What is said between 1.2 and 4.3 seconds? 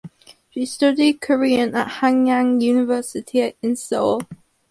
Korean at Hanyang University in Seoul.